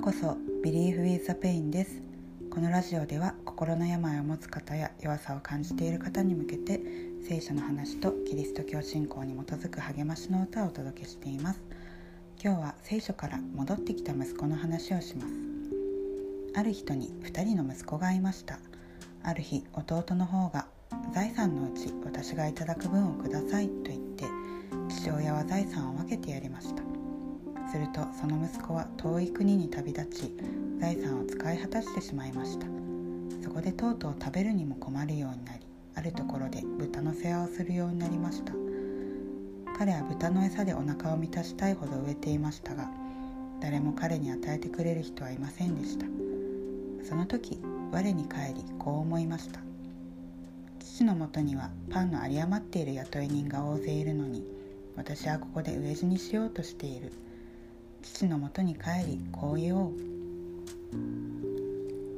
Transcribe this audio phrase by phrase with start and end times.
[0.00, 2.00] うこそ Believe with the Pain です。
[2.50, 6.80] このラジオでは心の病を持つ方や弱さを感じている方に向けて
[7.28, 11.60] 聖書の話とキリスト教信仰に基づく励ましの歌をお届けしています。
[12.42, 15.32] 今日は聖書から戻ってきた息子の話をします。
[16.58, 18.58] ある人に2人の息子がいました。
[19.22, 20.66] ある日弟の方が
[21.12, 24.24] 財産のうち私がいただく分をくださいと言って
[24.88, 26.89] 父親は財産を分けてやりました。
[27.70, 30.36] するとその息子は遠い国に旅立ち
[30.80, 32.66] 財産を使い果たしてしまいました。
[33.42, 35.60] そこでとうとう食べるにも困るようになり
[35.94, 38.52] あるところで豚の世話をするようになりました。
[39.78, 42.90] 彼は豚の餌でお腹を満たしたいほど飢えていましたが
[43.60, 46.06] 誰も彼に与えてくれる人はいませんでした。
[47.08, 47.60] その時
[47.92, 49.60] 我に返りこう思いました。
[50.80, 54.44] 父のもとにはパンの有り余っている雇い人が大勢いるのに
[54.96, 57.12] 私はここで飢え死にしようとしている。
[58.02, 59.92] 父のもとに帰りこう言おう。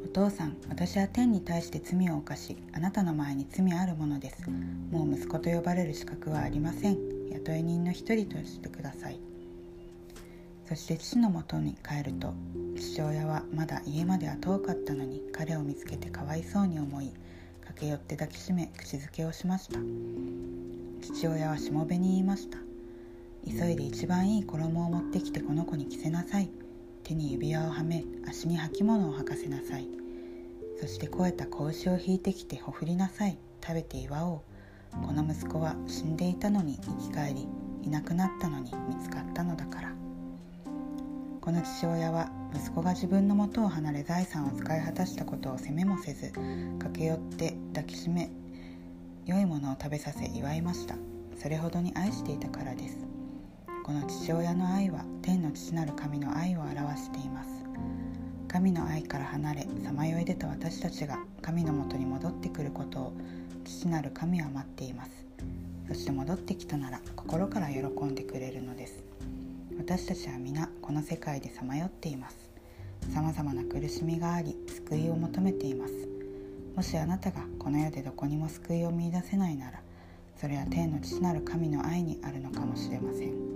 [0.05, 4.49] お父さん私は天に対して罪を犯しあなたの前に罪あるものです。
[4.91, 6.99] もう息子と呼ばれる資格はありません。
[7.31, 9.19] 雇い人の一人としてください。
[10.69, 12.35] そして父のもとに帰ると
[12.77, 17.13] 父親はまだ家までは遠かったのに彼を見つけてかわいそうに思い
[17.61, 19.79] 駆け寄って抱きしめ口づけをしました。
[21.03, 22.72] 父親はしもべに言いました。
[23.47, 26.51] 急いで一番いい衣を持ってきてこの子に着せなさい。
[27.03, 29.89] 手に指輪をはめ足に履物を履かせなさい。
[30.81, 33.39] そして肥えた子牛を引いてきてほふりなさい。
[33.65, 35.07] 食べて祝おう。
[35.07, 37.49] この息子は死んでいたのに生き返り
[37.83, 39.93] いなくなったのに見つかったのだから。
[41.41, 46.31] この父親は息子が自分の元を離れ財産を使い果たしたことを責めもせず
[46.79, 48.31] 駆け寄って抱きしめ
[49.27, 50.95] 良いものを食べさせ祝いました。
[51.37, 52.99] それほどに愛していたからです。
[53.83, 57.49] この父親の愛は天の父なる神の愛を表しています。
[58.47, 63.13] 神の愛から離れさまよい出た私たちが神のもとに戻ってくることを
[63.65, 65.27] 父なる神は待っています。
[65.89, 69.03] そして戻ってきたなら心から喜んでくれるのです。
[69.77, 72.37] 私たちは皆この世界でさまよっています。
[73.13, 75.93] さまざまな苦しみがあり救いを求めています。
[76.77, 79.83] もしあなたがこの世でどこにも救いを見いだせないなら
[80.37, 83.52] それは天の父なる神の愛にあるのかもしれません。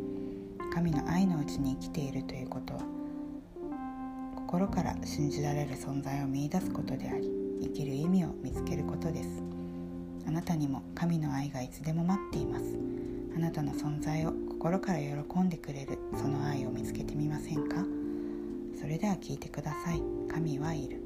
[0.76, 2.80] 神の愛のうちに生きているということは
[4.36, 7.30] 心から信じられる存在を見いだすことであり
[7.62, 9.42] 生きる意味を見つけることです。
[10.28, 12.64] あなたにも神の愛がいつでも待っています。
[13.34, 17.76] あなたの存在を心から喜んでくれるその愛を見つけてみませんか？
[18.78, 20.02] それでは聞いてください。
[20.30, 21.05] 神はいる。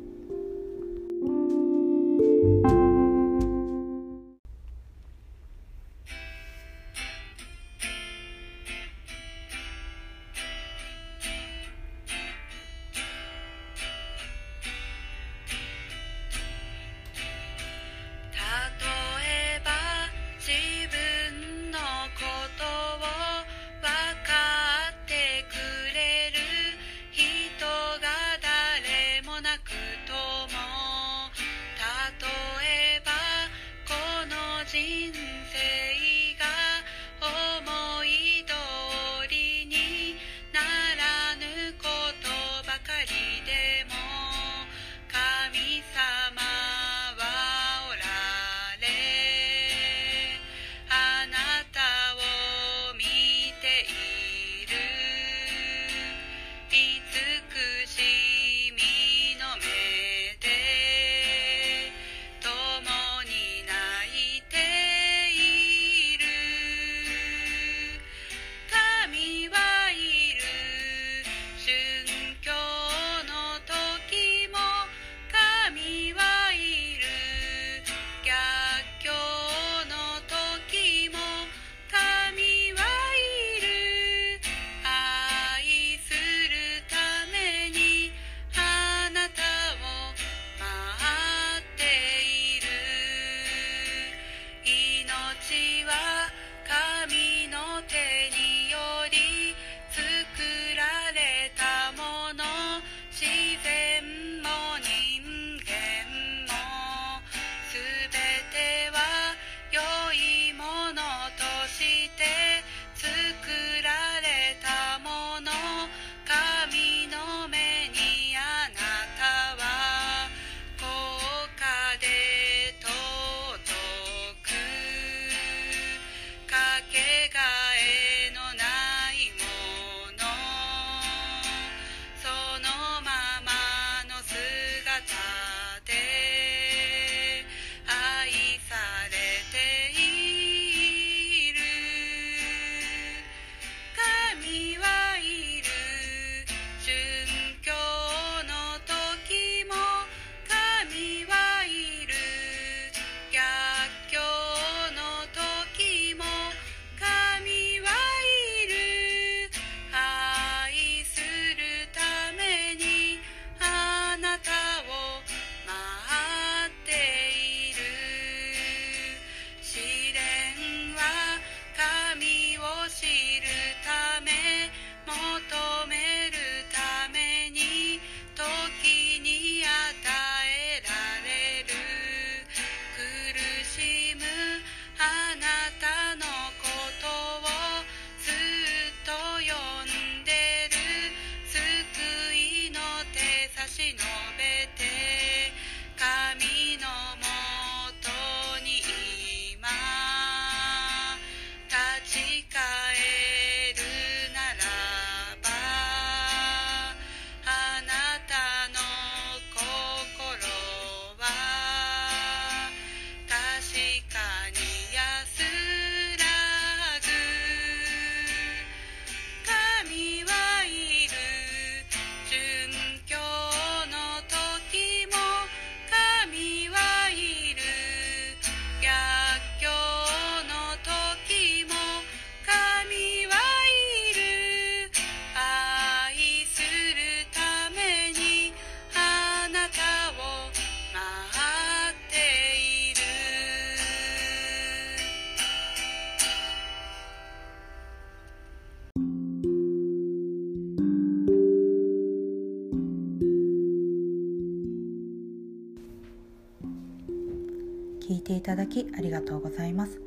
[258.11, 260.01] 聞いていただきありがとうございます。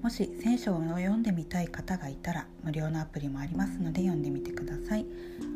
[0.00, 5.04] もし聖書を読んでみたい方がいたら無料のアプリもありますので読んでみてください。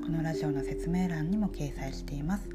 [0.05, 2.49] このラジオの説明欄にも掲載しています。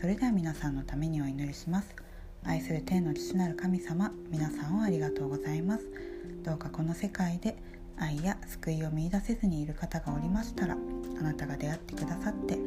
[0.00, 1.94] それでは皆さんのためにお祈りします。
[2.42, 5.84] 愛する天の父なる神様皆さんをありがとうございます。
[6.42, 7.56] どうかこの世界で
[7.96, 10.76] 愛や救いを見いだせずにいる方がおりましたら
[11.20, 12.58] あなたが出会ってくださって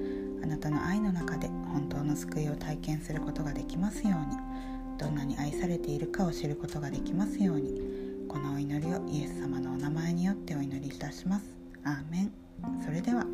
[0.41, 4.76] あなたの愛の中で本当の救いを体験することができますように。
[4.97, 7.81] どんなに愛されているかを知ることができますように。
[8.27, 11.45] このお祈りをイエス様のお名前によってお祈りいたします。
[11.83, 12.31] アーメン。
[12.83, 13.25] それでは。